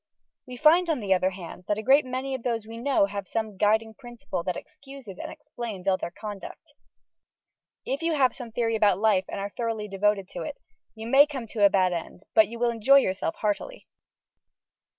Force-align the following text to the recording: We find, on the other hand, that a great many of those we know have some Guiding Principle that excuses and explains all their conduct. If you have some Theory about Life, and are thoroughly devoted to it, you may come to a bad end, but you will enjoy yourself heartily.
We 0.47 0.57
find, 0.57 0.89
on 0.89 0.99
the 0.99 1.13
other 1.13 1.29
hand, 1.29 1.65
that 1.67 1.77
a 1.77 1.83
great 1.83 2.05
many 2.05 2.33
of 2.33 2.41
those 2.41 2.65
we 2.65 2.77
know 2.79 3.05
have 3.05 3.27
some 3.27 3.55
Guiding 3.55 3.93
Principle 3.93 4.41
that 4.41 4.57
excuses 4.57 5.19
and 5.19 5.31
explains 5.31 5.87
all 5.87 5.95
their 5.97 6.09
conduct. 6.09 6.73
If 7.85 8.01
you 8.01 8.15
have 8.15 8.33
some 8.33 8.51
Theory 8.51 8.75
about 8.75 8.97
Life, 8.97 9.25
and 9.29 9.39
are 9.39 9.47
thoroughly 9.49 9.87
devoted 9.87 10.27
to 10.29 10.41
it, 10.41 10.57
you 10.95 11.05
may 11.05 11.27
come 11.27 11.45
to 11.49 11.63
a 11.65 11.69
bad 11.69 11.93
end, 11.93 12.21
but 12.33 12.47
you 12.47 12.57
will 12.57 12.71
enjoy 12.71 12.97
yourself 12.97 13.35
heartily. 13.35 13.85